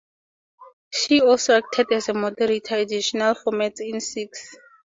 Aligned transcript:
She 0.91 1.21
also 1.21 1.57
acted 1.59 1.91
as 1.91 2.07
moderator 2.07 2.77
additional 2.77 3.35
formats 3.35 3.81
on 3.81 3.99
sixx. 3.99 4.55